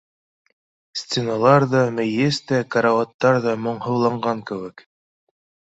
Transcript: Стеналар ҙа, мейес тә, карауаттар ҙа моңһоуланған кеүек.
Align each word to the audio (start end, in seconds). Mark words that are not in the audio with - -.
Стеналар 1.01 1.65
ҙа, 1.75 1.83
мейес 1.99 2.41
тә, 2.53 2.63
карауаттар 2.77 3.41
ҙа 3.47 3.55
моңһоуланған 3.69 4.45
кеүек. 4.51 4.89